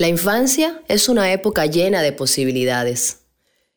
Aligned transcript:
La 0.00 0.08
infancia 0.08 0.82
es 0.88 1.10
una 1.10 1.30
época 1.30 1.66
llena 1.66 2.00
de 2.00 2.12
posibilidades. 2.12 3.18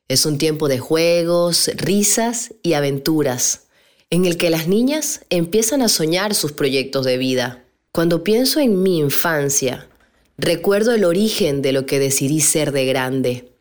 Es 0.08 0.26
un 0.26 0.38
tiempo 0.38 0.70
de 0.70 0.80
juegos, 0.80 1.70
risas 1.76 2.54
y 2.64 2.76
aventuras, 2.76 3.64
en 4.10 4.24
el 4.24 4.38
que 4.38 4.50
las 4.50 4.70
niñas 4.70 5.26
empiezan 5.30 5.82
a 5.82 5.90
soñar 5.90 6.34
sus 6.34 6.54
proyectos 6.54 7.06
de 7.06 7.18
vida. 7.18 7.66
Cuando 7.92 8.24
pienso 8.24 8.62
en 8.62 8.82
mi 8.82 9.00
infancia, 9.00 9.90
recuerdo 10.38 10.94
el 10.94 11.04
origen 11.04 11.62
de 11.62 11.74
lo 11.74 11.86
que 11.86 12.00
decidí 12.00 12.40
ser 12.40 12.72
de 12.72 12.86
grande, 12.86 13.52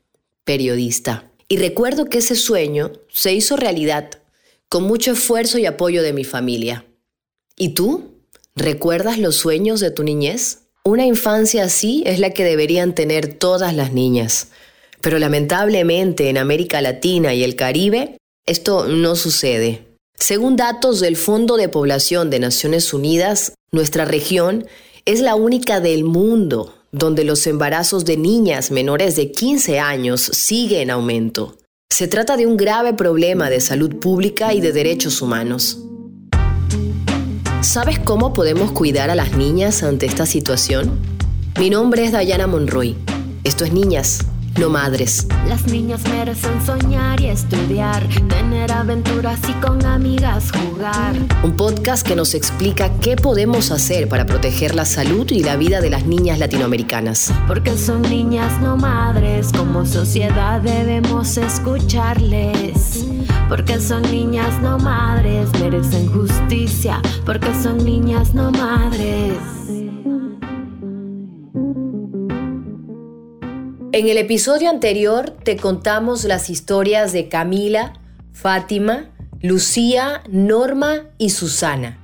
periodista. 0.45 1.33
Y 1.49 1.57
recuerdo 1.57 2.05
que 2.05 2.19
ese 2.19 2.37
sueño 2.37 2.93
se 3.13 3.35
hizo 3.35 3.57
realidad, 3.57 4.09
con 4.69 4.85
mucho 4.85 5.11
esfuerzo 5.11 5.59
y 5.59 5.67
apoyo 5.67 6.01
de 6.01 6.13
mi 6.13 6.23
familia. 6.23 6.87
¿Y 7.57 7.71
tú? 7.71 8.23
¿Recuerdas 8.55 9.19
los 9.19 9.35
sueños 9.35 9.81
de 9.81 9.91
tu 9.91 10.05
niñez? 10.05 10.62
Una 10.85 11.07
infancia 11.07 11.65
así 11.65 12.03
es 12.07 12.19
la 12.19 12.31
que 12.31 12.43
deberían 12.43 12.95
tener 12.95 13.35
todas 13.35 13.75
las 13.75 13.93
niñas. 13.93 14.49
Pero 15.01 15.19
lamentablemente 15.21 16.29
en 16.29 16.39
América 16.39 16.81
Latina 16.81 17.35
y 17.35 17.45
el 17.45 17.55
Caribe 17.55 18.17
esto 18.47 18.89
no 18.89 19.15
sucede. 19.15 19.87
Según 20.19 20.57
datos 20.57 20.99
del 20.99 21.17
Fondo 21.17 21.57
de 21.57 21.69
Población 21.69 22.31
de 22.31 22.41
Naciones 22.41 22.93
Unidas, 22.93 23.55
nuestra 23.71 24.05
región 24.05 24.67
es 25.05 25.21
la 25.21 25.37
única 25.37 25.81
del 25.81 26.03
mundo 26.03 26.75
donde 26.91 27.25
los 27.25 27.47
embarazos 27.47 28.05
de 28.05 28.17
niñas 28.17 28.73
menores 28.73 29.15
de 29.15 29.31
15 29.31 29.79
años 29.79 30.21
siguen 30.21 30.83
en 30.83 30.91
aumento. 30.91 31.57
Se 31.91 32.09
trata 32.09 32.37
de 32.37 32.47
un 32.47 32.57
grave 32.57 32.93
problema 32.93 33.51
de 33.51 33.61
salud 33.61 33.97
pública 33.97 34.53
y 34.53 34.61
de 34.61 34.73
derechos 34.73 35.23
humanos. 35.23 35.79
¿Sabes 37.63 38.01
cómo 38.01 38.33
podemos 38.33 38.73
cuidar 38.73 39.09
a 39.11 39.15
las 39.15 39.37
niñas 39.37 39.85
ante 39.85 40.07
esta 40.07 40.27
situación? 40.27 40.99
Mi 41.61 41.71
nombre 41.71 42.05
es 42.05 42.11
Dayana 42.11 42.49
Monroy. 42.49 42.97
Esto 43.45 43.65
es 43.65 43.73
Niñas, 43.73 44.19
no 44.59 44.69
madres. 44.69 45.29
Las 45.47 45.65
niñas 45.67 46.03
merecen 46.09 46.61
soñar 46.67 47.21
y 47.21 47.29
estudiar, 47.29 48.05
tener 48.29 48.73
aventuras 48.73 49.39
y 49.49 49.53
con 49.65 49.87
amigas 49.87 50.51
jugar. 50.51 51.15
Un 51.45 51.57
podcast 51.57 52.05
que 52.05 52.17
nos 52.17 52.35
explica 52.35 52.99
qué 52.99 53.15
podemos 53.15 53.71
hacer 53.71 54.09
para 54.09 54.27
proteger 54.27 54.75
la 54.75 54.85
salud 54.85 55.31
y 55.31 55.45
la 55.45 55.55
vida 55.55 55.81
de 55.81 55.91
las 55.91 56.05
niñas 56.05 56.41
latinoamericanas. 56.41 57.33
Porque 57.47 57.79
son 57.79 58.03
niñas 58.03 58.61
no 58.61 58.77
madres, 58.77 59.53
como 59.57 59.87
sociedad 59.87 60.61
debemos 60.61 61.37
escucharles. 61.37 63.02
Porque 63.55 63.79
son 63.79 64.01
niñas 64.11 64.63
no 64.63 64.79
madres, 64.79 65.47
merecen 65.61 66.11
justicia. 66.11 67.03
Porque 67.27 67.53
son 67.63 67.85
niñas 67.85 68.33
no 68.33 68.51
madres. 68.51 69.37
En 73.93 74.09
el 74.09 74.17
episodio 74.17 74.71
anterior 74.71 75.29
te 75.29 75.59
contamos 75.59 76.25
las 76.25 76.49
historias 76.49 77.13
de 77.13 77.29
Camila, 77.29 77.93
Fátima, 78.33 79.11
Lucía, 79.43 80.23
Norma 80.31 81.03
y 81.19 81.29
Susana. 81.29 81.99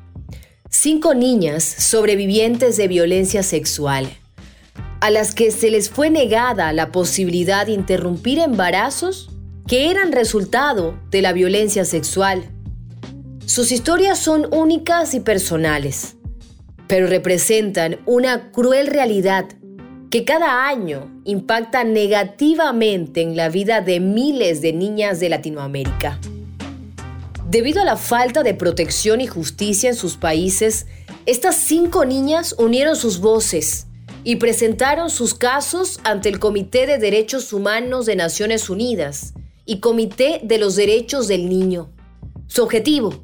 Cinco 0.69 1.15
niñas 1.15 1.65
sobrevivientes 1.65 2.77
de 2.77 2.89
violencia 2.89 3.43
sexual, 3.43 4.11
a 5.01 5.09
las 5.09 5.35
que 5.35 5.51
se 5.51 5.71
les 5.71 5.89
fue 5.89 6.11
negada 6.11 6.75
la 6.75 6.93
posibilidad 6.93 7.65
de 7.65 7.73
interrumpir 7.73 8.39
embarazos 8.39 9.31
que 9.69 9.91
eran 9.91 10.13
resultado 10.13 10.99
de 11.11 11.21
la 11.21 11.35
violencia 11.35 11.85
sexual. 11.85 12.43
Sus 13.45 13.71
historias 13.71 14.19
son 14.19 14.49
únicas 14.51 15.13
y 15.13 15.21
personales, 15.21 16.17
pero 16.87 17.07
representan 17.07 17.99
una 18.07 18.51
cruel 18.51 18.87
realidad 18.87 19.45
que 20.11 20.25
cada 20.25 20.67
año 20.67 21.13
impacta 21.25 21.85
negativamente 21.85 23.21
en 23.21 23.37
la 23.37 23.51
vida 23.51 23.83
de 23.83 24.01
miles 24.01 24.63
de 24.63 24.73
niñas 24.73 25.21
de 25.21 25.29
Latinoamérica. 25.29 26.19
Debido 27.51 27.83
a 27.83 27.85
la 27.85 27.97
falta 27.97 28.43
de 28.43 28.55
protección 28.55 29.21
y 29.21 29.27
justicia 29.27 29.91
en 29.91 29.97
sus 29.97 30.17
países, 30.17 30.87
estas 31.27 31.57
cinco 31.57 32.07
niñas 32.07 32.55
unieron 32.59 32.97
sus 32.97 33.21
voces 33.21 33.87
y 34.25 34.37
presentaron 34.37 35.11
sus 35.11 35.35
casos 35.35 36.01
ante 36.05 36.31
el 36.31 36.39
Comité 36.39 36.87
de 36.87 36.97
Derechos 36.97 37.53
Humanos 37.53 38.07
de 38.07 38.17
Naciones 38.17 38.71
Unidas 38.71 39.35
y 39.69 39.81
Comité 39.81 40.41
de 40.43 40.57
los 40.57 40.77
Derechos 40.77 41.29
del 41.29 41.47
Niño. 41.51 41.91
Su 42.47 42.63
objetivo, 42.63 43.23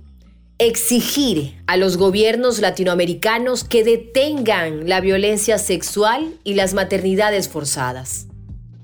exigir 0.59 1.59
a 1.67 1.79
los 1.79 1.97
gobiernos 1.97 2.59
latinoamericanos 2.59 3.65
que 3.65 3.83
detengan 3.83 4.87
la 4.87 5.01
violencia 5.01 5.57
sexual 5.57 6.39
y 6.45 6.53
las 6.53 6.75
maternidades 6.75 7.49
forzadas. 7.49 8.27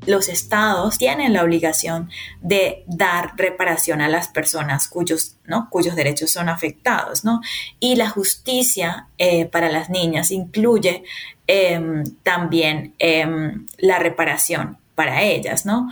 Los 0.07 0.31
estados 0.31 0.97
tienen 0.97 1.35
la 1.35 1.45
obligación 1.45 2.09
de 2.41 2.83
dar 2.87 3.35
reparación 3.37 4.01
a 4.01 4.09
las 4.09 4.29
personas 4.29 4.89
cuyos, 4.89 5.37
¿no? 5.45 5.69
cuyos 5.69 5.95
derechos 5.95 6.31
son 6.31 6.49
afectados, 6.49 7.25
¿no? 7.27 7.43
Y 7.79 7.97
la 7.97 8.09
justicia 8.09 9.09
eh, 9.19 9.45
para 9.45 9.69
las 9.69 9.91
niñas 9.91 10.31
incluye 10.31 11.05
em, 11.47 12.05
también 12.23 12.95
em, 12.99 13.67
la 13.77 13.99
reparación 13.99 14.79
para 14.95 15.23
ellas, 15.23 15.67
¿no? 15.67 15.91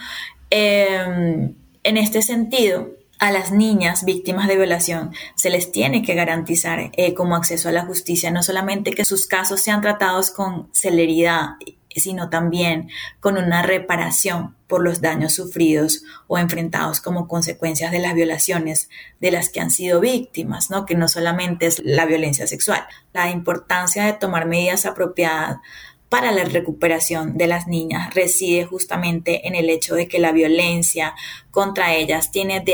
Em, 0.50 1.54
en 1.82 1.96
este 1.96 2.22
sentido, 2.22 2.90
a 3.18 3.32
las 3.32 3.50
niñas 3.50 4.04
víctimas 4.04 4.46
de 4.46 4.56
violación 4.56 5.12
se 5.34 5.50
les 5.50 5.72
tiene 5.72 6.02
que 6.02 6.14
garantizar 6.14 6.90
eh, 6.96 7.14
como 7.14 7.34
acceso 7.34 7.68
a 7.68 7.72
la 7.72 7.84
justicia, 7.84 8.30
no 8.30 8.42
solamente 8.42 8.92
que 8.92 9.04
sus 9.04 9.26
casos 9.26 9.60
sean 9.60 9.80
tratados 9.80 10.30
con 10.30 10.68
celeridad, 10.72 11.56
sino 11.96 12.30
también 12.30 12.90
con 13.20 13.36
una 13.36 13.62
reparación 13.62 14.56
por 14.66 14.82
los 14.82 15.00
daños 15.00 15.32
sufridos 15.32 16.04
o 16.26 16.38
enfrentados 16.38 17.00
como 17.00 17.26
consecuencias 17.26 17.90
de 17.90 17.98
las 17.98 18.14
violaciones 18.14 18.88
de 19.20 19.30
las 19.30 19.48
que 19.48 19.60
han 19.60 19.70
sido 19.70 20.00
víctimas, 20.00 20.70
¿no? 20.70 20.86
que 20.86 20.94
no 20.94 21.08
solamente 21.08 21.66
es 21.66 21.80
la 21.82 22.06
violencia 22.06 22.46
sexual. 22.46 22.86
La 23.12 23.30
importancia 23.30 24.04
de 24.04 24.12
tomar 24.12 24.46
medidas 24.46 24.86
apropiadas 24.86 25.58
para 26.08 26.32
la 26.32 26.44
recuperación 26.44 27.36
de 27.36 27.46
las 27.46 27.66
niñas 27.66 28.14
reside 28.14 28.64
justamente 28.64 29.46
en 29.46 29.54
el 29.54 29.68
hecho 29.68 29.94
de 29.94 30.08
que 30.08 30.18
la 30.18 30.32
violencia 30.32 31.14
contra 31.50 31.94
ellas 31.94 32.30
tiene 32.30 32.64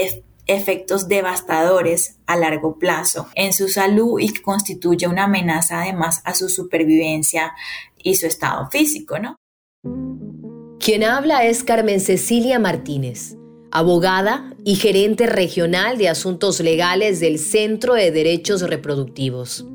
efectos 0.46 1.08
devastadores 1.08 2.18
a 2.26 2.36
largo 2.36 2.78
plazo 2.78 3.28
en 3.34 3.52
su 3.52 3.68
salud 3.68 4.20
y 4.20 4.32
constituye 4.34 5.08
una 5.08 5.24
amenaza 5.24 5.82
además 5.82 6.20
a 6.24 6.34
su 6.34 6.48
supervivencia 6.48 7.52
y 8.02 8.14
su 8.16 8.26
estado 8.26 8.68
físico, 8.70 9.18
¿no? 9.18 9.36
Quien 10.78 11.02
habla 11.02 11.44
es 11.44 11.64
Carmen 11.64 11.98
Cecilia 11.98 12.58
Martínez, 12.58 13.36
abogada 13.70 14.52
y 14.64 14.76
gerente 14.76 15.26
regional 15.26 15.96
de 15.96 16.10
asuntos 16.10 16.60
legales 16.60 17.20
del 17.20 17.38
Centro 17.38 17.94
de 17.94 18.10
Derechos 18.10 18.60
Reproductivos. 18.62 19.66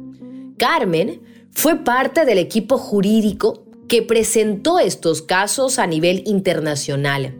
Carmen 0.57 1.21
fue 1.51 1.83
parte 1.83 2.25
del 2.25 2.37
equipo 2.37 2.77
jurídico 2.77 3.65
que 3.87 4.01
presentó 4.01 4.79
estos 4.79 5.21
casos 5.21 5.79
a 5.79 5.87
nivel 5.87 6.23
internacional 6.25 7.35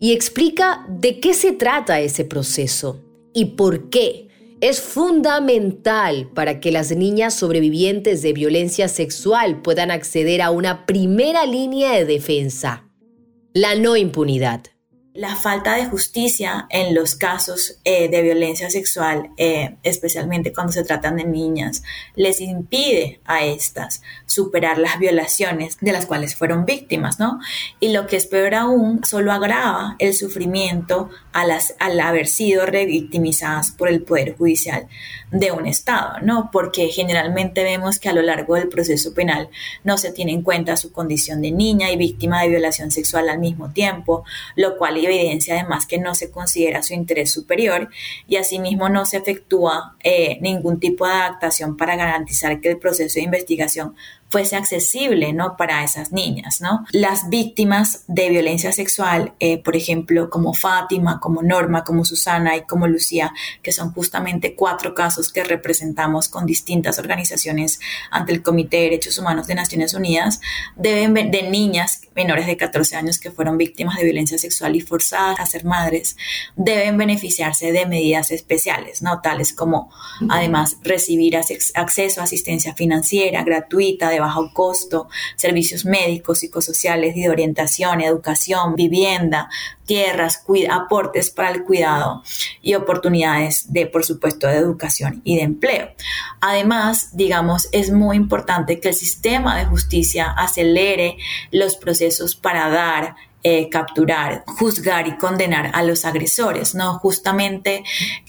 y 0.00 0.12
explica 0.12 0.84
de 0.88 1.20
qué 1.20 1.32
se 1.32 1.52
trata 1.52 2.00
ese 2.00 2.24
proceso 2.24 3.00
y 3.32 3.46
por 3.56 3.88
qué 3.88 4.28
es 4.60 4.80
fundamental 4.80 6.30
para 6.34 6.60
que 6.60 6.70
las 6.70 6.94
niñas 6.94 7.34
sobrevivientes 7.34 8.22
de 8.22 8.32
violencia 8.32 8.88
sexual 8.88 9.62
puedan 9.62 9.90
acceder 9.90 10.42
a 10.42 10.50
una 10.50 10.86
primera 10.86 11.46
línea 11.46 11.92
de 11.92 12.04
defensa, 12.04 12.88
la 13.54 13.74
no 13.74 13.96
impunidad 13.96 14.62
la 15.14 15.36
falta 15.36 15.74
de 15.74 15.86
justicia 15.86 16.66
en 16.70 16.94
los 16.94 17.14
casos 17.14 17.76
eh, 17.84 18.08
de 18.08 18.22
violencia 18.22 18.70
sexual, 18.70 19.30
eh, 19.36 19.76
especialmente 19.82 20.54
cuando 20.54 20.72
se 20.72 20.84
tratan 20.84 21.16
de 21.16 21.24
niñas, 21.24 21.82
les 22.14 22.40
impide 22.40 23.20
a 23.26 23.44
estas 23.44 24.02
superar 24.24 24.78
las 24.78 24.98
violaciones 24.98 25.76
de 25.80 25.92
las 25.92 26.06
cuales 26.06 26.34
fueron 26.34 26.64
víctimas, 26.64 27.18
¿no? 27.18 27.40
Y 27.78 27.92
lo 27.92 28.06
que 28.06 28.16
es 28.16 28.26
peor 28.26 28.54
aún, 28.54 29.04
solo 29.04 29.32
agrava 29.32 29.96
el 29.98 30.14
sufrimiento 30.14 31.10
a 31.32 31.46
las, 31.46 31.74
al 31.78 32.00
haber 32.00 32.26
sido 32.26 32.64
revictimizadas 32.64 33.70
por 33.72 33.88
el 33.88 34.02
Poder 34.02 34.34
Judicial 34.36 34.86
de 35.30 35.52
un 35.52 35.66
Estado, 35.66 36.20
¿no? 36.22 36.48
Porque 36.50 36.88
generalmente 36.88 37.64
vemos 37.64 37.98
que 37.98 38.08
a 38.08 38.14
lo 38.14 38.22
largo 38.22 38.54
del 38.54 38.68
proceso 38.68 39.12
penal 39.12 39.50
no 39.84 39.98
se 39.98 40.10
tiene 40.10 40.32
en 40.32 40.42
cuenta 40.42 40.76
su 40.78 40.90
condición 40.90 41.42
de 41.42 41.50
niña 41.50 41.90
y 41.90 41.96
víctima 41.96 42.42
de 42.42 42.48
violación 42.48 42.90
sexual 42.90 43.28
al 43.28 43.38
mismo 43.38 43.70
tiempo, 43.72 44.24
lo 44.56 44.78
cual 44.78 45.01
evidencia 45.06 45.54
además 45.54 45.86
que 45.86 45.98
no 45.98 46.14
se 46.14 46.30
considera 46.30 46.82
su 46.82 46.94
interés 46.94 47.30
superior 47.30 47.88
y 48.26 48.36
asimismo 48.36 48.88
no 48.88 49.04
se 49.04 49.18
efectúa 49.18 49.96
eh, 50.02 50.38
ningún 50.40 50.80
tipo 50.80 51.06
de 51.06 51.12
adaptación 51.12 51.76
para 51.76 51.96
garantizar 51.96 52.60
que 52.60 52.70
el 52.70 52.78
proceso 52.78 53.14
de 53.14 53.24
investigación 53.24 53.94
fuese 54.32 54.56
accesible, 54.56 55.34
¿no? 55.34 55.58
Para 55.58 55.84
esas 55.84 56.10
niñas, 56.10 56.62
¿no? 56.62 56.86
Las 56.90 57.28
víctimas 57.28 58.04
de 58.08 58.30
violencia 58.30 58.72
sexual, 58.72 59.34
eh, 59.40 59.58
por 59.58 59.76
ejemplo, 59.76 60.30
como 60.30 60.54
Fátima, 60.54 61.20
como 61.20 61.42
Norma, 61.42 61.84
como 61.84 62.06
Susana 62.06 62.56
y 62.56 62.62
como 62.62 62.88
Lucía, 62.88 63.34
que 63.62 63.72
son 63.72 63.92
justamente 63.92 64.54
cuatro 64.54 64.94
casos 64.94 65.30
que 65.30 65.44
representamos 65.44 66.30
con 66.30 66.46
distintas 66.46 66.98
organizaciones 66.98 67.78
ante 68.10 68.32
el 68.32 68.42
Comité 68.42 68.78
de 68.78 68.82
Derechos 68.84 69.18
Humanos 69.18 69.46
de 69.48 69.54
Naciones 69.54 69.92
Unidas, 69.92 70.40
deben 70.76 71.12
de 71.12 71.42
niñas 71.42 72.00
menores 72.14 72.46
de 72.46 72.56
14 72.56 72.96
años 72.96 73.18
que 73.18 73.30
fueron 73.30 73.58
víctimas 73.58 73.96
de 73.96 74.04
violencia 74.04 74.38
sexual 74.38 74.74
y 74.76 74.80
forzadas 74.80 75.40
a 75.40 75.46
ser 75.46 75.66
madres, 75.66 76.16
deben 76.56 76.96
beneficiarse 76.96 77.70
de 77.72 77.84
medidas 77.84 78.30
especiales, 78.30 79.02
¿no? 79.02 79.20
Tales 79.20 79.52
como, 79.52 79.90
además, 80.30 80.78
recibir 80.82 81.36
acceso 81.36 82.20
a 82.22 82.24
asistencia 82.24 82.74
financiera 82.74 83.44
gratuita 83.44 84.08
de 84.08 84.21
bajo 84.22 84.52
costo, 84.52 85.08
servicios 85.36 85.84
médicos, 85.84 86.38
psicosociales 86.38 87.16
y 87.16 87.22
de 87.22 87.30
orientación, 87.30 88.00
educación, 88.00 88.74
vivienda, 88.74 89.50
tierras, 89.84 90.44
aportes 90.70 91.30
para 91.30 91.50
el 91.50 91.64
cuidado 91.64 92.22
y 92.62 92.74
oportunidades 92.74 93.72
de, 93.72 93.86
por 93.86 94.04
supuesto, 94.04 94.46
de 94.46 94.56
educación 94.56 95.20
y 95.24 95.36
de 95.36 95.42
empleo. 95.42 95.90
Además, 96.40 97.16
digamos, 97.16 97.68
es 97.72 97.90
muy 97.90 98.16
importante 98.16 98.80
que 98.80 98.88
el 98.88 98.94
sistema 98.94 99.58
de 99.58 99.66
justicia 99.66 100.30
acelere 100.30 101.18
los 101.50 101.76
procesos 101.76 102.36
para 102.36 102.68
dar 102.68 103.16
eh, 103.44 103.68
capturar, 103.68 104.44
juzgar 104.46 105.08
y 105.08 105.16
condenar 105.16 105.72
a 105.74 105.82
los 105.82 106.04
agresores, 106.04 106.76
¿no? 106.76 107.00
Justamente 107.00 107.82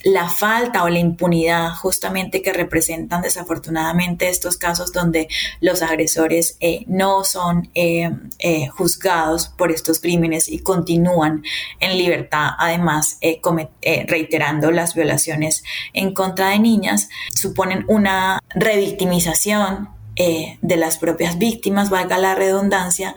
la 0.03 0.27
falta 0.27 0.83
o 0.83 0.89
la 0.89 0.97
impunidad, 0.97 1.75
justamente 1.75 2.41
que 2.41 2.51
representan 2.51 3.21
desafortunadamente 3.21 4.27
estos 4.27 4.57
casos 4.57 4.91
donde 4.91 5.27
los 5.61 5.83
agresores 5.83 6.57
eh, 6.61 6.83
no 6.87 7.23
son 7.25 7.69
eh, 7.75 8.09
juzgados 8.75 9.49
por 9.49 9.71
estos 9.71 9.99
crímenes 9.99 10.49
y 10.49 10.57
continúan 10.57 11.43
en 11.79 11.95
libertad, 11.95 12.49
además 12.57 13.19
reiterando 14.07 14.71
las 14.71 14.95
violaciones 14.95 15.63
en 15.93 16.15
contra 16.15 16.49
de 16.49 16.59
niñas, 16.59 17.09
suponen 17.35 17.85
una 17.87 18.39
revictimización 18.55 19.89
de 20.15 20.77
las 20.77 20.99
propias 20.99 21.39
víctimas, 21.39 21.89
valga 21.89 22.19
la 22.19 22.35
redundancia, 22.35 23.15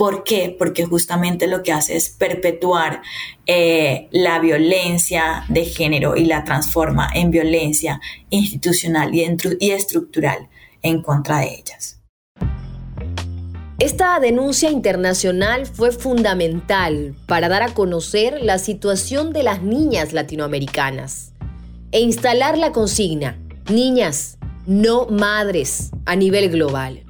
¿Por 0.00 0.24
qué? 0.24 0.56
Porque 0.58 0.86
justamente 0.86 1.46
lo 1.46 1.62
que 1.62 1.72
hace 1.72 1.94
es 1.94 2.08
perpetuar 2.08 3.02
eh, 3.44 4.08
la 4.12 4.38
violencia 4.38 5.44
de 5.50 5.66
género 5.66 6.16
y 6.16 6.24
la 6.24 6.42
transforma 6.42 7.10
en 7.14 7.30
violencia 7.30 8.00
institucional 8.30 9.14
y, 9.14 9.26
y 9.58 9.70
estructural 9.72 10.48
en 10.80 11.02
contra 11.02 11.40
de 11.40 11.48
ellas. 11.54 12.00
Esta 13.78 14.18
denuncia 14.20 14.70
internacional 14.70 15.66
fue 15.66 15.92
fundamental 15.92 17.14
para 17.26 17.50
dar 17.50 17.62
a 17.62 17.74
conocer 17.74 18.40
la 18.40 18.56
situación 18.56 19.34
de 19.34 19.42
las 19.42 19.62
niñas 19.62 20.14
latinoamericanas 20.14 21.34
e 21.92 22.00
instalar 22.00 22.56
la 22.56 22.72
consigna, 22.72 23.38
niñas, 23.70 24.38
no 24.64 25.04
madres, 25.08 25.90
a 26.06 26.16
nivel 26.16 26.48
global. 26.48 27.04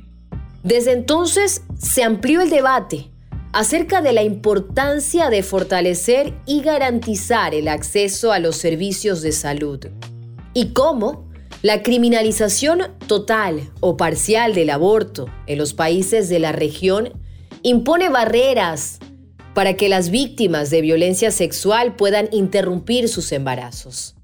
Desde 0.62 0.93
entonces 0.93 1.62
se 1.79 2.03
amplió 2.03 2.43
el 2.43 2.51
debate 2.51 3.11
acerca 3.53 4.03
de 4.03 4.12
la 4.12 4.23
importancia 4.23 5.31
de 5.31 5.43
fortalecer 5.43 6.35
y 6.47 6.62
garantizar 6.62 7.55
el 7.55 7.69
acceso 7.69 8.33
a 8.33 8.39
los 8.39 8.57
servicios 8.57 9.23
de 9.23 9.33
salud 9.33 9.87
y 10.55 10.73
cómo 10.73 11.29
la 11.62 11.83
criminalización 11.83 12.97
total 13.07 13.71
o 13.81 13.97
parcial 13.97 14.55
del 14.55 14.71
aborto 14.71 15.29
en 15.47 15.59
los 15.59 15.75
países 15.75 16.29
de 16.29 16.39
la 16.39 16.53
región 16.53 17.13
impone 17.63 18.09
barreras 18.09 18.99
para 19.55 19.75
que 19.75 19.89
las 19.89 20.11
víctimas 20.11 20.71
de 20.71 20.81
violencia 20.81 21.31
sexual 21.31 21.97
puedan 21.97 22.29
interrumpir 22.33 23.09
sus 23.09 23.33
embarazos. 23.33 24.15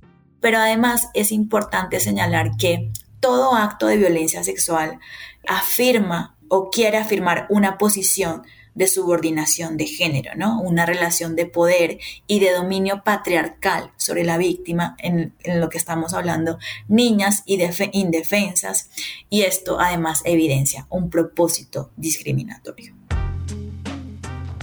Pero 0.40 0.58
además 0.58 1.08
es 1.14 1.32
importante 1.32 1.98
señalar 2.00 2.56
que 2.58 2.90
todo 3.26 3.56
acto 3.56 3.88
de 3.88 3.96
violencia 3.96 4.44
sexual 4.44 5.00
afirma 5.48 6.36
o 6.46 6.70
quiere 6.70 6.96
afirmar 6.96 7.48
una 7.50 7.76
posición 7.76 8.44
de 8.76 8.86
subordinación 8.86 9.76
de 9.76 9.86
género, 9.86 10.30
¿no? 10.36 10.60
Una 10.60 10.86
relación 10.86 11.34
de 11.34 11.46
poder 11.46 11.98
y 12.28 12.38
de 12.38 12.52
dominio 12.52 13.02
patriarcal 13.02 13.90
sobre 13.96 14.22
la 14.22 14.38
víctima, 14.38 14.94
en, 15.00 15.34
lo 15.44 15.68
que 15.70 15.76
estamos 15.76 16.14
hablando, 16.14 16.60
niñas 16.86 17.42
y 17.46 17.60
indefensas, 17.90 18.90
y 19.28 19.42
esto 19.42 19.80
además 19.80 20.22
evidencia 20.24 20.86
un 20.88 21.10
propósito 21.10 21.90
discriminatorio. 21.96 22.94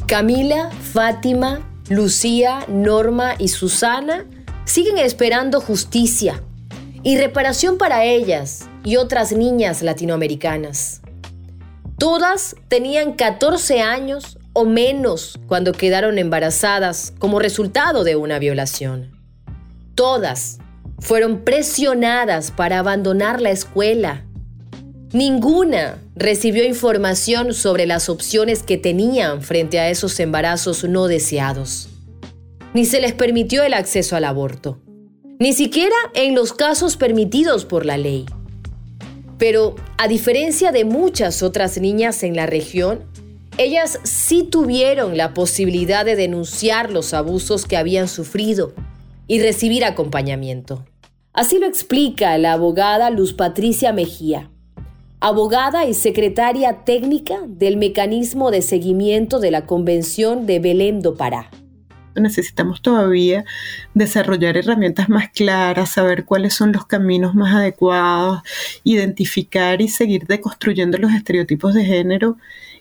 Camila, 0.07 0.71
Fátima, 0.71 1.68
Lucía, 1.89 2.66
Norma 2.69 3.36
y 3.38 3.50
Susana 3.50 4.25
siguen 4.63 5.00
esperando 5.00 5.59
justicia 5.59 6.42
y 7.04 7.18
reparación 7.18 7.78
para 7.78 8.06
ellas 8.06 8.70
y 8.84 8.96
otras 8.96 9.34
niñas 9.34 9.82
latinoamericanas. 9.82 11.02
Todas 11.98 12.56
tenían 12.70 13.14
14 13.14 13.82
años 13.82 14.38
o 14.54 14.66
menos 14.66 15.40
cuando 15.48 15.72
quedaron 15.72 16.18
embarazadas 16.18 17.14
como 17.20 17.40
resultado 17.40 18.04
de 18.04 18.16
una 18.16 18.40
violación. 18.40 19.12
Todas 19.96 20.60
fueron 21.00 21.44
presionadas 21.44 22.52
para 22.52 22.80
abandonar 22.80 23.42
la 23.42 23.52
escuela. 23.52 24.26
Ninguna 25.12 26.00
recibió 26.16 26.64
información 26.64 27.54
sobre 27.54 27.86
las 27.86 28.10
opciones 28.10 28.64
que 28.64 28.78
tenían 28.78 29.42
frente 29.42 29.80
a 29.80 29.90
esos 29.90 30.20
embarazos 30.20 30.84
no 30.86 31.08
deseados. 31.08 31.90
Ni 32.74 32.86
se 32.86 33.02
les 33.02 33.14
permitió 33.14 33.64
el 33.64 33.74
acceso 33.74 34.16
al 34.16 34.26
aborto. 34.26 34.82
Ni 35.44 35.51
siquiera 35.51 35.98
en 36.13 36.36
los 36.36 36.54
casos 36.54 36.95
permitidos 36.95 37.66
por 37.66 37.86
la 37.86 37.98
ley. 37.98 38.25
Pero 39.38 39.75
a 39.98 40.07
diferencia 40.07 40.72
de 40.72 40.86
muchas 40.86 41.44
otras 41.44 41.78
niñas 41.81 42.24
en 42.24 42.38
la 42.38 42.45
región, 42.45 43.04
ellas 43.57 44.00
sí 44.04 44.44
tuvieron 44.44 45.18
la 45.18 45.34
posibilidad 45.34 46.06
de 46.06 46.16
denunciar 46.16 46.94
los 46.94 47.13
abusos 47.13 47.66
que 47.66 47.75
habían 47.75 48.07
sufrido 48.07 48.72
y 49.28 49.42
recibir 49.42 49.84
acompañamiento. 49.84 50.86
Así 51.34 51.60
lo 51.60 51.66
explica 51.66 52.38
la 52.38 52.54
abogada 52.54 53.10
Luz 53.10 53.34
Patricia 53.34 53.92
Mejía, 53.92 54.50
abogada 55.19 55.86
y 55.86 55.94
secretaria 55.94 56.86
técnica 56.86 57.42
del 57.48 57.75
Mecanismo 57.75 58.50
de 58.50 58.62
Seguimiento 58.62 59.42
de 59.42 59.51
la 59.51 59.66
Convención 59.66 60.45
de 60.45 60.60
Belém 60.60 61.01
do 61.01 61.16
Pará 61.18 61.50
necesitamos 62.15 62.81
todavía 62.81 63.45
desarrollar 63.94 64.57
herramientas 64.57 65.10
más 65.10 65.30
claras, 65.30 65.92
saber 65.92 66.25
cuáles 66.25 66.54
son 66.54 66.71
los 66.71 66.86
caminos 66.86 67.36
más 67.36 67.56
adecuados, 67.56 68.42
identificar 68.83 69.81
y 69.81 69.88
seguir 69.88 70.25
deconstruyendo 70.27 70.98
los 70.98 71.13
estereotipos 71.13 71.74
de 71.74 71.86
género 71.86 72.38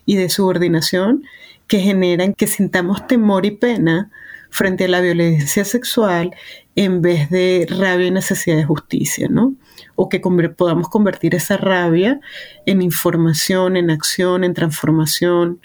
y 0.06 0.16
de 0.16 0.28
subordinación 0.28 1.24
que 1.66 1.78
generan 1.78 2.34
que 2.34 2.46
sintamos 2.46 3.06
temor 3.06 3.46
y 3.46 3.52
pena 3.52 4.10
frente 4.50 4.84
a 4.84 4.88
la 4.88 5.00
violencia 5.00 5.64
sexual 5.64 6.34
en 6.76 7.00
vez 7.00 7.30
de 7.30 7.66
rabia 7.70 8.06
y 8.06 8.10
necesidad 8.10 8.56
de 8.56 8.64
justicia, 8.64 9.28
¿no? 9.30 9.54
O 9.94 10.08
que 10.08 10.20
podamos 10.20 10.88
convertir 10.90 11.34
esa 11.34 11.56
rabia 11.56 12.20
en 12.66 12.82
información, 12.82 13.76
en 13.76 13.90
acción, 13.90 14.44
en 14.44 14.52
transformación, 14.52 15.60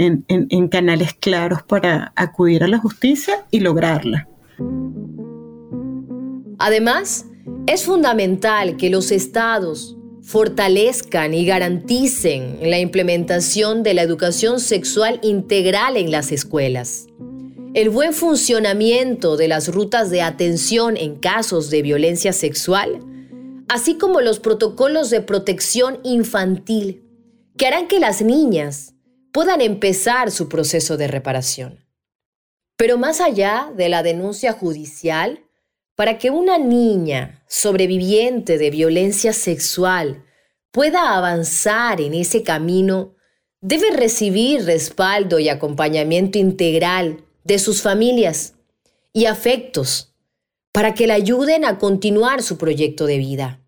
en, 0.00 0.68
canales 0.68 1.14
claros 1.14 1.62
para 1.62 2.12
acudir 2.16 2.64
a 2.64 2.68
la 2.68 2.78
justicia 2.78 3.44
y 3.50 3.60
lograrla. 3.60 4.28
Además, 6.58 7.26
es 7.66 7.84
fundamental 7.84 8.76
que 8.76 8.90
los 8.90 9.10
estados 9.10 9.96
fortalezcan 10.22 11.34
y 11.34 11.44
garanticen 11.44 12.58
la 12.62 12.78
implementación 12.78 13.82
de 13.82 13.94
la 13.94 14.02
educación 14.02 14.60
sexual 14.60 15.18
integral 15.22 15.96
en 15.96 16.10
las 16.10 16.32
escuelas. 16.32 17.06
El 17.74 17.90
buen 17.90 18.12
funcionamiento 18.12 19.36
de 19.36 19.48
las 19.48 19.68
rutas 19.68 20.10
de 20.10 20.22
atención 20.22 20.96
en 20.96 21.16
casos 21.16 21.70
de 21.70 21.82
violencia 21.82 22.32
sexual, 22.32 23.00
así 23.68 23.94
como 23.96 24.20
los 24.20 24.40
protocolos 24.40 25.10
de 25.10 25.20
protección 25.20 26.00
infantil, 26.02 27.04
que 27.56 27.66
harán 27.66 27.86
que 27.86 28.00
las 28.00 28.22
niñas 28.22 28.94
puedan 29.32 29.60
empezar 29.60 30.30
su 30.30 30.48
proceso 30.48 30.96
de 30.96 31.08
reparación. 31.08 31.86
Pero 32.76 32.98
más 32.98 33.20
allá 33.20 33.72
de 33.76 33.88
la 33.88 34.02
denuncia 34.02 34.52
judicial, 34.52 35.44
para 35.94 36.18
que 36.18 36.30
una 36.30 36.56
niña 36.56 37.44
sobreviviente 37.46 38.56
de 38.56 38.70
violencia 38.70 39.32
sexual 39.32 40.24
pueda 40.70 41.16
avanzar 41.16 42.00
en 42.00 42.14
ese 42.14 42.42
camino, 42.42 43.14
debe 43.60 43.90
recibir 43.90 44.64
respaldo 44.64 45.38
y 45.38 45.48
acompañamiento 45.48 46.38
integral 46.38 47.24
de 47.44 47.58
sus 47.58 47.82
familias 47.82 48.54
y 49.12 49.26
afectos 49.26 50.14
para 50.72 50.94
que 50.94 51.06
la 51.06 51.14
ayuden 51.14 51.64
a 51.64 51.78
continuar 51.78 52.42
su 52.42 52.56
proyecto 52.56 53.06
de 53.06 53.18
vida. 53.18 53.60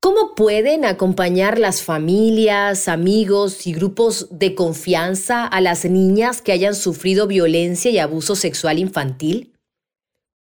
¿Cómo 0.00 0.36
pueden 0.36 0.84
acompañar 0.84 1.58
las 1.58 1.82
familias, 1.82 2.86
amigos 2.86 3.66
y 3.66 3.72
grupos 3.72 4.28
de 4.30 4.54
confianza 4.54 5.44
a 5.44 5.60
las 5.60 5.84
niñas 5.84 6.40
que 6.40 6.52
hayan 6.52 6.76
sufrido 6.76 7.26
violencia 7.26 7.90
y 7.90 7.98
abuso 7.98 8.36
sexual 8.36 8.78
infantil? 8.78 9.58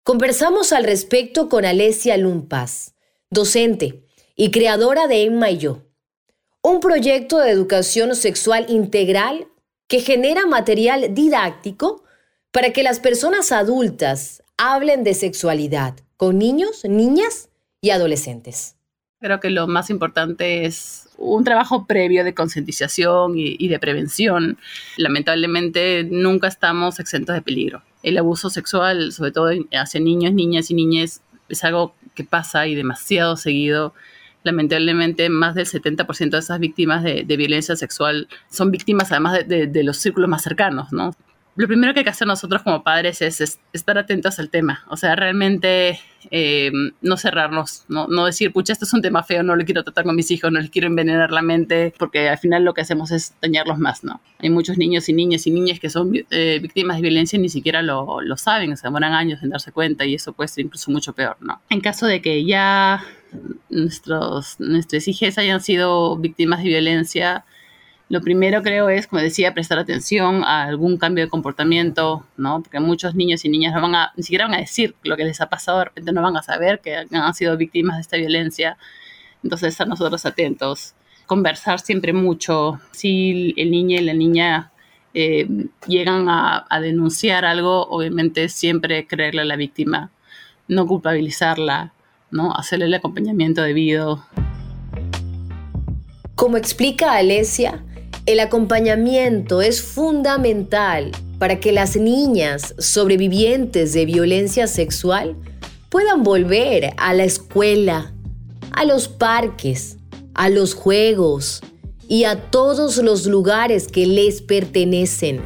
Conversamos 0.04 0.74
al 0.74 0.84
respecto 0.84 1.48
con 1.48 1.64
Alesia 1.64 2.18
Lumpas, 2.18 2.94
docente 3.30 4.04
y 4.36 4.50
creadora 4.50 5.06
de 5.06 5.22
Emma 5.22 5.50
y 5.50 5.56
yo, 5.56 5.82
un 6.62 6.80
proyecto 6.80 7.38
de 7.38 7.50
educación 7.50 8.14
sexual 8.16 8.66
integral 8.68 9.48
que 9.86 10.00
genera 10.00 10.44
material 10.44 11.14
didáctico 11.14 12.04
para 12.50 12.74
que 12.74 12.82
las 12.82 13.00
personas 13.00 13.50
adultas 13.52 14.42
hablen 14.58 15.04
de 15.04 15.14
sexualidad 15.14 15.94
con 16.18 16.36
niños, 16.36 16.84
niñas 16.84 17.48
y 17.80 17.90
adolescentes. 17.90 18.77
Creo 19.20 19.40
que 19.40 19.50
lo 19.50 19.66
más 19.66 19.90
importante 19.90 20.64
es 20.64 21.08
un 21.16 21.42
trabajo 21.42 21.86
previo 21.86 22.22
de 22.22 22.34
concientización 22.34 23.32
y, 23.36 23.66
de 23.66 23.80
prevención. 23.80 24.58
Lamentablemente 24.96 26.06
nunca 26.08 26.46
estamos 26.46 27.00
exentos 27.00 27.34
de 27.34 27.42
peligro. 27.42 27.82
El 28.04 28.16
abuso 28.16 28.48
sexual, 28.48 29.10
sobre 29.12 29.32
todo 29.32 29.50
hacia 29.72 30.00
niños, 30.00 30.32
niñas 30.32 30.70
y 30.70 30.74
niñas, 30.74 31.20
es 31.48 31.64
algo 31.64 31.96
que 32.14 32.22
pasa 32.22 32.68
y 32.68 32.76
demasiado 32.76 33.36
seguido. 33.36 33.92
Lamentablemente, 34.44 35.28
más 35.30 35.56
del 35.56 35.66
70% 35.66 36.30
de 36.30 36.38
esas 36.38 36.60
víctimas 36.60 37.02
de, 37.02 37.24
violencia 37.24 37.74
sexual 37.74 38.28
son 38.48 38.70
víctimas 38.70 39.10
además 39.10 39.48
de, 39.48 39.66
de, 39.66 39.82
los 39.82 39.96
círculos 39.96 40.30
más 40.30 40.44
cercanos, 40.44 40.92
¿no? 40.92 41.12
Lo 41.58 41.66
primero 41.66 41.92
que 41.92 42.00
hay 42.00 42.04
que 42.04 42.10
hacer 42.10 42.28
nosotros 42.28 42.62
como 42.62 42.84
padres 42.84 43.20
es, 43.20 43.58
estar 43.72 43.98
atentos 43.98 44.38
al 44.38 44.48
tema. 44.48 44.84
O 44.90 44.96
sea, 44.96 45.16
realmente 45.16 45.98
eh, 46.30 46.70
no 47.02 47.16
cerrarnos, 47.16 47.84
¿no? 47.88 48.06
no 48.06 48.26
decir, 48.26 48.52
pucha, 48.52 48.72
esto 48.72 48.84
es 48.84 48.92
un 48.92 49.02
tema 49.02 49.24
feo, 49.24 49.42
no 49.42 49.56
lo 49.56 49.64
quiero 49.64 49.82
tratar 49.82 50.04
con 50.04 50.14
mis 50.14 50.30
hijos, 50.30 50.52
no 50.52 50.60
les 50.60 50.70
quiero 50.70 50.86
envenenar 50.86 51.32
la 51.32 51.42
mente, 51.42 51.92
porque 51.98 52.28
al 52.28 52.38
final 52.38 52.64
lo 52.64 52.74
que 52.74 52.82
hacemos 52.82 53.10
es 53.10 53.34
dañarlos 53.42 53.76
más, 53.76 54.04
¿no? 54.04 54.20
Hay 54.38 54.50
muchos 54.50 54.78
niños 54.78 55.08
y 55.08 55.12
niñas 55.12 55.48
y 55.48 55.50
niñas 55.50 55.80
que 55.80 55.90
son 55.90 56.12
eh, 56.30 56.60
víctimas 56.62 56.98
de 56.98 57.02
violencia 57.02 57.36
y 57.36 57.42
ni 57.42 57.48
siquiera 57.48 57.82
lo, 57.82 58.20
lo 58.20 58.36
saben, 58.36 58.76
se 58.76 58.86
demoran 58.86 59.12
años 59.12 59.42
en 59.42 59.50
darse 59.50 59.72
cuenta 59.72 60.06
y 60.06 60.14
eso 60.14 60.34
puede 60.34 60.46
ser 60.46 60.64
incluso 60.64 60.92
mucho 60.92 61.12
peor, 61.12 61.38
¿no? 61.40 61.60
En 61.70 61.80
caso 61.80 62.06
de 62.06 62.22
que 62.22 62.44
ya 62.44 63.04
nuestros, 63.68 64.60
nuestras 64.60 65.08
hijas 65.08 65.38
hayan 65.38 65.60
sido 65.60 66.16
víctimas 66.18 66.62
de 66.62 66.68
violencia, 66.68 67.44
lo 68.08 68.22
primero 68.22 68.62
creo 68.62 68.88
es, 68.88 69.06
como 69.06 69.20
decía, 69.20 69.52
prestar 69.52 69.78
atención 69.78 70.42
a 70.44 70.64
algún 70.64 70.96
cambio 70.96 71.24
de 71.24 71.30
comportamiento, 71.30 72.24
¿no? 72.36 72.62
Porque 72.62 72.80
muchos 72.80 73.14
niños 73.14 73.44
y 73.44 73.50
niñas 73.50 73.74
no 73.74 73.82
van 73.82 73.94
a, 73.94 74.12
ni 74.16 74.22
siquiera 74.22 74.46
van 74.46 74.54
a 74.54 74.58
decir 74.58 74.94
lo 75.02 75.16
que 75.16 75.24
les 75.24 75.40
ha 75.42 75.48
pasado, 75.48 75.78
de 75.80 75.84
repente 75.86 76.12
no 76.12 76.22
van 76.22 76.36
a 76.36 76.42
saber 76.42 76.80
que 76.80 76.96
han 76.96 77.34
sido 77.34 77.56
víctimas 77.56 77.96
de 77.96 78.00
esta 78.02 78.16
violencia. 78.16 78.78
Entonces, 79.42 79.70
estar 79.70 79.86
nosotros 79.86 80.24
atentos. 80.24 80.94
Conversar 81.26 81.80
siempre 81.80 82.14
mucho. 82.14 82.80
Si 82.92 83.54
el 83.56 83.70
niño 83.70 84.00
y 84.00 84.04
la 84.04 84.14
niña 84.14 84.72
eh, 85.12 85.46
llegan 85.86 86.28
a, 86.28 86.66
denunciar 86.80 87.44
algo, 87.44 87.86
obviamente 87.88 88.48
siempre 88.48 89.06
creerle 89.06 89.42
a 89.42 89.44
la 89.44 89.56
víctima, 89.56 90.10
no 90.66 90.86
culpabilizarla, 90.86 91.92
¿no? 92.30 92.54
Hacerle 92.54 92.86
el 92.86 92.94
acompañamiento 92.94 93.62
debido. 93.62 94.24
Como 96.34 96.56
explica 96.56 97.14
Alesia, 97.14 97.84
el 98.28 98.40
acompañamiento 98.40 99.62
es 99.62 99.80
fundamental 99.80 101.12
para 101.38 101.60
que 101.60 101.72
las 101.72 101.96
niñas 101.96 102.74
sobrevivientes 102.76 103.94
de 103.94 104.04
violencia 104.04 104.66
sexual 104.66 105.34
puedan 105.88 106.24
volver 106.24 106.92
a 106.98 107.14
la 107.14 107.24
escuela, 107.24 108.12
a 108.72 108.84
los 108.84 109.08
parques, 109.08 109.96
a 110.34 110.50
los 110.50 110.74
juegos 110.74 111.62
y 112.06 112.24
a 112.24 112.50
todos 112.50 112.98
los 112.98 113.24
lugares 113.24 113.88
que 113.88 114.06
les 114.06 114.42
pertenecen 114.42 115.40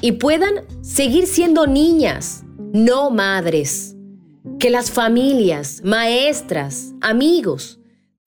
y 0.00 0.12
puedan 0.12 0.64
seguir 0.80 1.28
siendo 1.28 1.68
niñas, 1.68 2.42
no 2.72 3.10
madres. 3.12 3.94
Que 4.58 4.70
las 4.70 4.90
familias, 4.90 5.80
maestras, 5.84 6.92
amigos, 7.02 7.79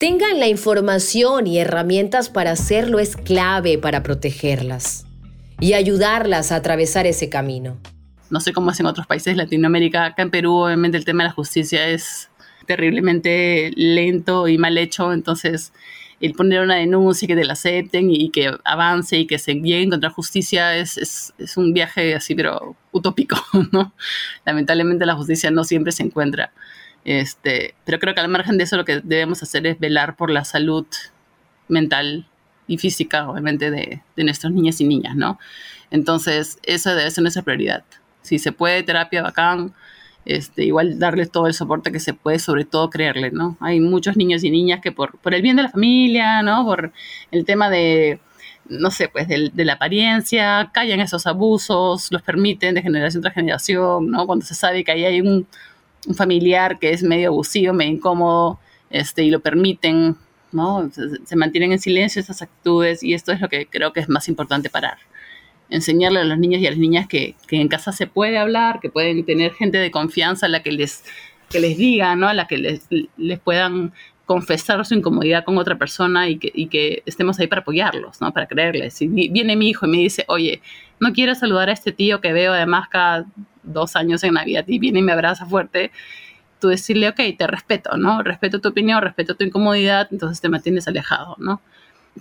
tengan 0.04 0.38
la 0.38 0.50
información 0.50 1.48
y 1.48 1.60
herramientas 1.60 2.28
para 2.28 2.52
hacerlo 2.52 3.00
es 3.00 3.16
clave 3.16 3.78
para 3.78 4.04
protegerlas 4.04 5.06
y 5.62 5.76
ayudarlas 5.76 6.52
a 6.52 6.58
atravesar 6.58 7.08
ese 7.08 7.30
camino. 7.30 7.78
No 8.30 8.42
sé 8.42 8.52
cómo 8.52 8.72
es 8.72 8.80
en 8.82 8.86
otros 8.86 9.08
países 9.08 9.34
de 9.34 9.42
Latinoamérica. 9.42 10.04
Acá 10.04 10.24
en 10.24 10.30
Perú, 10.30 10.56
obviamente, 10.56 10.98
el 10.98 11.06
tema 11.06 11.24
de 11.24 11.30
la 11.30 11.34
justicia 11.34 11.88
es 11.88 12.30
terriblemente 12.68 13.72
lento 13.78 14.50
y 14.50 14.58
mal 14.58 14.78
hecho. 14.78 15.14
Entonces, 15.14 15.72
el 16.20 16.34
poner 16.34 16.60
una 16.60 16.76
denuncia 16.76 17.26
y 17.26 17.30
que 17.30 17.38
te 17.38 17.46
la 17.46 17.54
acepten 17.54 18.12
y 18.12 18.30
que 18.30 18.52
avance 18.66 19.18
y 19.18 19.26
que 19.26 19.40
se 19.40 19.54
llegue 19.54 19.78
a 19.78 19.82
encontrar 19.84 20.12
justicia 20.12 20.76
es, 20.76 20.98
es, 20.98 21.56
un 21.56 21.74
viaje 21.74 22.14
así, 22.14 22.36
pero 22.36 22.76
utópico, 22.92 23.38
¿no? 23.72 23.94
Lamentablemente 24.44 25.06
la 25.06 25.16
justicia 25.16 25.50
no 25.50 25.64
siempre 25.64 25.94
se 25.94 26.04
encuentra. 26.04 26.52
Este, 27.06 27.76
pero 27.86 28.00
creo 28.00 28.14
que 28.14 28.22
al 28.22 28.30
margen 28.30 28.58
de 28.58 28.64
eso 28.64 28.78
lo 28.78 28.86
que 28.86 29.02
debemos 29.02 29.44
hacer 29.44 29.68
es 29.68 29.80
velar 29.80 30.16
por 30.16 30.30
la 30.30 30.46
salud 30.46 30.86
mental 31.68 32.28
y 32.68 32.78
física, 32.78 33.30
obviamente, 33.30 33.72
de, 33.72 34.02
de 34.16 34.24
nuestras 34.24 34.54
niñas 34.54 34.80
y 34.80 34.86
niñas, 34.86 35.16
¿no? 35.16 35.40
Entonces, 35.92 36.60
esa 36.64 36.96
debe 36.96 37.12
ser 37.12 37.24
nuestra 37.24 37.44
prioridad. 37.44 37.84
Si 38.22 38.40
se 38.40 38.52
puede, 38.52 38.84
terapia 38.84 39.22
bacán, 39.22 39.74
este, 40.26 40.64
igual 40.64 41.00
darles 41.00 41.32
todo 41.32 41.48
el 41.48 41.54
soporte 41.54 41.92
que 41.92 42.00
se 42.00 42.14
puede, 42.14 42.40
sobre 42.40 42.66
todo 42.66 42.90
creerle, 42.90 43.32
¿no? 43.32 43.58
Hay 43.60 43.80
muchos 43.80 44.16
niños 44.16 44.44
y 44.44 44.52
niñas 44.52 44.80
que 44.82 44.92
por, 44.92 45.18
por 45.20 45.34
el 45.34 45.42
bien 45.42 45.58
de 45.58 45.64
la 45.64 45.70
familia, 45.70 46.42
¿no? 46.42 46.66
Por 46.66 46.94
el 47.32 47.46
tema 47.46 47.70
de, 47.70 48.20
no 48.70 48.90
sé, 48.92 49.10
pues 49.10 49.28
de, 49.28 49.52
de, 49.54 49.66
la 49.66 49.74
apariencia, 49.74 50.72
callan 50.74 51.02
esos 51.02 51.28
abusos, 51.28 52.12
los 52.12 52.22
permiten 52.22 52.76
de 52.76 52.82
generación 52.82 53.22
tras 53.22 53.34
generación, 53.36 54.10
¿no? 54.10 54.26
Cuando 54.26 54.46
se 54.46 54.56
sabe 54.56 54.84
que 54.86 54.94
ahí 54.94 55.04
hay 55.06 55.22
un, 55.22 55.46
un 56.08 56.16
familiar 56.16 56.80
que 56.80 56.92
es 56.92 57.04
medio 57.04 57.30
abusivo, 57.30 57.74
medio 57.74 57.94
incómodo, 57.94 58.60
este, 58.90 59.24
y 59.24 59.32
lo 59.32 59.40
permiten, 59.40 60.16
¿no? 60.52 60.90
Se, 61.26 61.36
mantienen 61.36 61.72
en 61.72 61.80
silencio 61.80 62.22
esas 62.22 62.42
actitudes 62.42 63.04
y 63.04 63.14
esto 63.14 63.32
es 63.32 63.42
lo 63.42 63.50
que 63.50 63.66
creo 63.66 63.94
que 63.94 64.00
es 64.00 64.10
más 64.10 64.28
importante 64.30 64.70
parar. 64.70 64.98
Enseñarle 65.70 66.20
a 66.20 66.24
los 66.24 66.38
niños 66.38 66.62
y 66.62 66.68
a 66.68 66.70
las 66.70 66.80
niñas 66.80 67.08
que, 67.08 67.36
que 67.48 67.60
en 67.60 67.68
casa 67.68 67.92
se 67.92 68.06
puede 68.06 68.38
hablar, 68.38 68.80
que 68.80 68.90
pueden 68.90 69.26
tener 69.26 69.54
gente 69.54 69.78
de 69.78 69.92
confianza 69.92 70.46
a 70.46 70.50
la 70.50 70.62
que 70.62 70.72
les, 70.72 71.04
que 71.50 71.60
les 71.60 71.78
diga, 71.78 72.16
¿no? 72.16 72.28
A 72.28 72.34
la 72.34 72.48
que 72.48 72.58
les, 72.58 72.88
les 73.18 73.40
puedan 73.40 73.94
confesar 74.26 74.86
su 74.86 74.94
incomodidad 74.94 75.44
con 75.44 75.58
otra 75.58 75.78
persona 75.78 76.30
y 76.30 76.38
que, 76.38 76.52
y 76.54 76.68
que, 76.68 77.04
estemos 77.06 77.40
ahí 77.40 77.48
para 77.48 77.62
apoyarlos, 77.62 78.22
¿no? 78.22 78.32
Para 78.32 78.48
creerles. 78.48 78.94
Si 78.94 79.08
viene 79.08 79.56
mi 79.56 79.70
hijo 79.70 79.86
y 79.86 79.90
me 79.90 79.98
dice, 79.98 80.26
oye, 80.28 80.62
no 81.00 81.12
quiero 81.14 81.36
saludar 81.36 81.70
a 81.70 81.74
este 81.74 81.92
tío 81.92 82.22
que 82.22 82.32
veo 82.32 82.54
además 82.54 82.88
cada 82.90 83.26
dos 83.63 83.96
años 83.96 84.24
en 84.24 84.34
Navidad 84.34 84.65
y 84.67 84.79
viene 84.79 85.00
y 85.00 85.01
me 85.01 85.12
abraza 85.12 85.46
fuerte, 85.46 85.91
tú 86.63 86.70
decirle, 86.70 87.10
ok, 87.10 87.20
te 87.38 87.46
respeto, 87.46 87.98
¿no? 87.98 88.24
Respeto 88.24 88.62
tu 88.62 88.70
opinión, 88.70 89.01
respeto 89.01 89.36
tu 89.36 89.43
incomodidad, 89.43 90.08
entonces 90.12 90.39
te 90.39 90.48
mantienes 90.48 90.88
alejado, 90.88 91.36
¿no? 91.38 91.62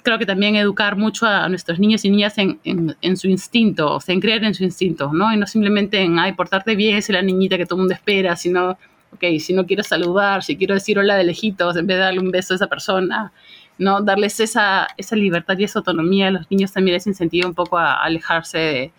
Creo 0.02 0.18
que 0.18 0.26
también 0.26 0.56
educar 0.56 0.96
mucho 0.96 1.26
a 1.26 1.48
nuestros 1.48 1.78
niños 1.78 2.04
y 2.04 2.10
niñas 2.10 2.38
en, 2.38 2.58
en, 2.64 3.16
su 3.16 3.28
instinto, 3.28 3.94
o 3.94 4.00
sea, 4.00 4.14
en 4.14 4.20
creer 4.20 4.42
en 4.42 4.54
su 4.54 4.64
instinto, 4.64 5.12
¿no? 5.12 5.32
Y 5.32 5.36
no 5.36 5.46
simplemente 5.46 6.00
en, 6.00 6.18
ay, 6.18 6.32
portarte 6.32 6.74
bien, 6.74 6.96
es 6.96 7.08
la 7.10 7.22
niñita 7.22 7.56
que 7.56 7.66
todo 7.66 7.76
el 7.76 7.80
mundo 7.82 7.94
espera, 7.94 8.34
sino, 8.34 8.70
ok, 9.12 9.24
si 9.38 9.52
no 9.52 9.64
quiero 9.64 9.84
saludar, 9.84 10.42
si 10.42 10.56
quiero 10.56 10.74
decir 10.74 10.98
hola 10.98 11.14
de 11.16 11.22
lejitos, 11.22 11.76
en 11.76 11.86
vez 11.86 11.98
de 11.98 12.02
darle 12.02 12.20
un 12.20 12.32
beso 12.32 12.54
a 12.54 12.56
esa 12.56 12.66
persona, 12.66 13.32
¿no? 13.78 14.00
Darles 14.00 14.40
esa, 14.40 14.88
esa 14.96 15.14
libertad 15.14 15.56
y 15.56 15.64
esa 15.64 15.78
autonomía 15.78 16.28
a 16.28 16.30
los 16.32 16.50
niños 16.50 16.72
también 16.72 16.94
les 16.94 17.06
incentiva 17.06 17.46
un 17.46 17.54
poco 17.54 17.78
a 17.78 18.02
alejarse 18.02 18.58
de, 18.58 18.92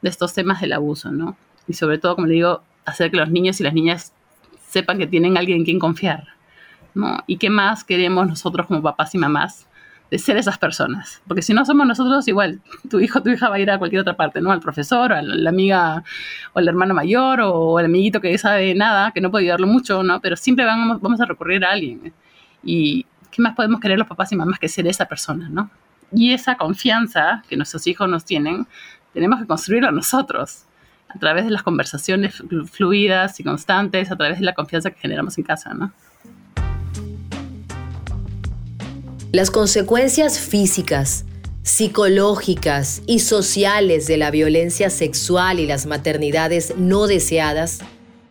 de 0.00 0.08
estos 0.08 0.32
temas 0.32 0.62
del 0.62 0.72
abuso, 0.72 1.10
¿no? 1.10 1.36
Y 1.68 1.74
sobre 1.74 1.98
todo, 1.98 2.14
como 2.14 2.26
le 2.26 2.34
digo, 2.34 2.62
hacer 2.84 3.10
que 3.10 3.16
los 3.16 3.30
niños 3.30 3.60
y 3.60 3.64
las 3.64 3.74
niñas 3.74 4.12
sepan 4.68 4.98
que 4.98 5.06
tienen 5.06 5.36
alguien 5.36 5.58
en 5.58 5.64
quien 5.64 5.78
confiar. 5.78 6.24
¿no? 6.94 7.18
¿Y 7.26 7.36
qué 7.36 7.50
más 7.50 7.84
queremos 7.84 8.26
nosotros 8.26 8.66
como 8.66 8.82
papás 8.82 9.14
y 9.14 9.18
mamás? 9.18 9.66
de 10.10 10.18
ser 10.18 10.36
esas 10.36 10.58
personas. 10.58 11.20
Porque 11.26 11.42
si 11.42 11.52
no 11.52 11.64
somos 11.64 11.86
nosotros, 11.86 12.26
igual, 12.28 12.60
tu 12.88 13.00
hijo, 13.00 13.22
tu 13.22 13.30
hija 13.30 13.48
va 13.48 13.56
a 13.56 13.58
ir 13.58 13.70
a 13.70 13.78
cualquier 13.78 14.02
otra 14.02 14.16
parte, 14.16 14.40
¿no? 14.40 14.52
Al 14.52 14.60
profesor, 14.60 15.12
a 15.12 15.22
la 15.22 15.50
amiga, 15.50 16.04
o 16.52 16.58
al 16.58 16.68
hermano 16.68 16.94
mayor, 16.94 17.40
o 17.42 17.78
el 17.80 17.86
amiguito 17.86 18.20
que 18.20 18.36
sabe 18.38 18.74
nada, 18.74 19.10
que 19.12 19.20
no 19.20 19.30
puede 19.30 19.44
ayudarlo 19.44 19.66
mucho, 19.66 20.02
¿no? 20.02 20.20
Pero 20.20 20.36
siempre 20.36 20.64
vamos, 20.64 21.00
vamos 21.00 21.20
a 21.20 21.26
recurrir 21.26 21.64
a 21.64 21.72
alguien. 21.72 22.12
Y 22.62 23.04
¿qué 23.30 23.42
más 23.42 23.54
podemos 23.54 23.80
querer 23.80 23.98
los 23.98 24.08
papás 24.08 24.32
y 24.32 24.36
mamás 24.36 24.58
que 24.58 24.68
ser 24.68 24.86
esa 24.86 25.06
persona, 25.06 25.48
¿no? 25.48 25.70
Y 26.12 26.32
esa 26.32 26.56
confianza 26.56 27.42
que 27.48 27.56
nuestros 27.56 27.86
hijos 27.86 28.08
nos 28.08 28.24
tienen, 28.24 28.66
tenemos 29.12 29.40
que 29.40 29.46
construirla 29.46 29.90
nosotros 29.90 30.66
a 31.08 31.18
través 31.18 31.44
de 31.44 31.50
las 31.50 31.62
conversaciones 31.62 32.42
fluidas 32.70 33.38
y 33.40 33.44
constantes, 33.44 34.10
a 34.10 34.16
través 34.16 34.38
de 34.38 34.44
la 34.44 34.54
confianza 34.54 34.90
que 34.90 35.00
generamos 35.00 35.38
en 35.38 35.44
casa, 35.44 35.74
¿no? 35.74 35.92
Las 39.32 39.50
consecuencias 39.50 40.38
físicas, 40.38 41.26
psicológicas 41.62 43.02
y 43.06 43.18
sociales 43.18 44.06
de 44.06 44.16
la 44.16 44.30
violencia 44.30 44.88
sexual 44.88 45.58
y 45.58 45.66
las 45.66 45.86
maternidades 45.86 46.74
no 46.76 47.06
deseadas 47.06 47.80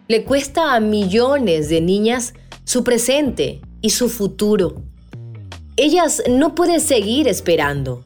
le 0.08 0.24
cuesta 0.24 0.74
a 0.74 0.79
millones 0.79 1.70
de 1.70 1.82
niñas 1.82 2.34
su 2.63 2.84
presente 2.84 3.62
y 3.82 3.91
su 3.91 4.10
futuro. 4.10 4.84
Ellas 5.77 6.24
no 6.29 6.55
pueden 6.55 6.79
seguir 6.79 7.27
esperando. 7.27 8.05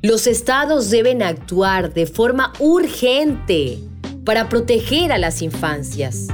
Los 0.00 0.28
estados 0.28 0.90
deben 0.90 1.24
actuar 1.24 1.92
de 1.92 2.06
forma 2.06 2.52
urgente 2.60 3.80
para 4.24 4.48
proteger 4.48 5.10
a 5.10 5.18
las 5.18 5.42
infancias 5.42 6.28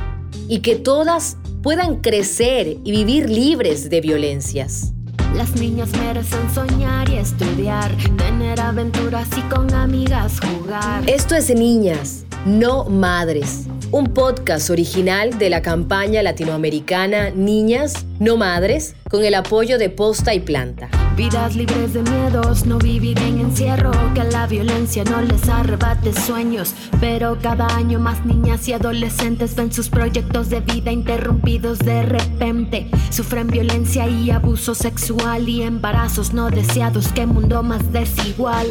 y 0.49 0.59
que 0.59 0.77
todas 0.77 1.39
puedan 1.63 2.03
crecer 2.03 2.77
y 2.85 2.91
vivir 2.91 3.31
libres 3.31 3.89
de 3.89 4.03
violencias. 4.03 4.93
Las 5.35 5.57
niñas 5.57 5.89
merecen 5.93 6.55
soñar 6.55 7.09
y 7.09 7.17
estudiar, 7.17 7.91
tener 8.19 8.61
aventuras 8.61 9.29
y 9.35 9.41
con 9.49 9.73
amigas 9.73 10.41
jugar. 10.41 11.09
Esto 11.09 11.35
es 11.35 11.49
Niñas, 11.49 12.27
no 12.45 12.85
Madres, 12.85 13.67
un 13.95 14.13
podcast 14.13 14.71
original 14.71 15.39
de 15.39 15.49
la 15.49 15.63
campaña 15.63 16.21
latinoamericana 16.21 17.31
Niñas, 17.31 18.07
no 18.19 18.37
Madres, 18.37 18.97
con 19.09 19.25
el 19.25 19.35
apoyo 19.35 19.79
de 19.79 19.89
Posta 19.89 20.35
y 20.35 20.41
Planta. 20.41 20.89
Vidas 21.17 21.55
libres 21.55 21.93
de 21.93 22.03
miedos, 22.03 22.67
no 22.67 22.79
vivir 22.79 23.17
en 23.21 23.39
encierro, 23.39 23.93
que 24.13 24.25
la 24.25 24.49
violencia 24.49 25.05
no 25.05 25.23
les 25.23 25.49
arrebate 25.49 26.13
sueños. 26.13 26.75
Pero 27.01 27.39
cada 27.41 27.69
año 27.77 28.01
más 28.01 28.27
niñas 28.27 28.67
y 28.67 28.73
adolescentes 28.73 29.55
ven 29.55 29.73
sus 29.73 29.89
proyectos 29.91 30.51
de 30.51 30.59
vida 30.59 30.91
interrumpidos 30.91 31.79
de 31.79 32.03
repente. 32.03 32.91
Sufren 33.11 33.47
violencia 33.47 34.09
y 34.09 34.33
abuso 34.33 34.75
sexual 34.75 35.49
y 35.49 35.63
embarazos 35.63 36.35
no 36.35 36.51
deseados, 36.51 37.13
qué 37.15 37.27
mundo 37.27 37.63
más 37.63 37.93
desigual. 37.93 38.67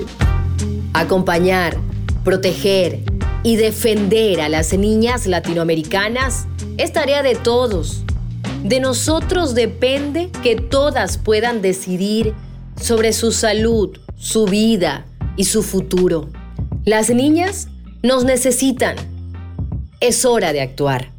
Acompañar, 0.91 1.77
proteger 2.25 3.12
y 3.43 3.57
defender 3.57 4.41
a 4.41 4.49
las 4.49 4.73
niñas 4.73 5.27
latinoamericanas 5.27 6.47
es 6.77 6.93
tarea 6.93 7.23
de 7.23 7.35
todos 7.35 8.03
de 8.63 8.79
nosotros 8.79 9.53
depende 9.55 10.29
que 10.41 10.55
todas 10.55 11.17
puedan 11.17 11.61
decidir 11.61 12.33
sobre 12.79 13.11
su 13.11 13.33
salud, 13.33 13.97
su 14.15 14.45
vida 14.45 15.05
y 15.35 15.43
su 15.43 15.63
futuro. 15.63 16.29
Las 16.85 17.09
niñas 17.09 17.67
nos 18.01 18.23
necesitan. 18.23 18.95
Es 19.99 20.23
hora 20.23 20.53
de 20.53 20.61
actuar. 20.61 21.11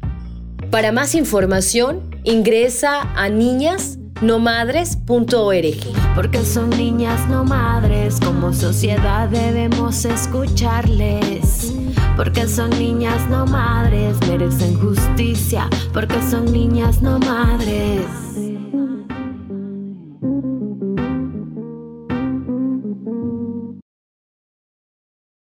Para 0.71 0.91
más 0.91 1.13
información, 1.13 2.01
ingresa 2.23 3.13
a 3.15 3.29
niñasnomadres.org. 3.29 6.15
Porque 6.15 6.43
son 6.43 6.71
niñas 6.71 7.29
no 7.29 7.43
madres, 7.43 8.19
como 8.19 8.53
sociedad 8.53 9.29
debemos 9.29 10.03
escucharles 10.05 11.75
porque 12.15 12.47
son 12.47 12.69
niñas 12.71 13.29
no 13.29 13.45
madres, 13.45 14.17
merecen 14.27 14.79
justicia, 14.79 15.69
porque 15.93 16.21
son 16.29 16.51
niñas 16.51 17.01
no 17.01 17.19
madres. 17.19 18.24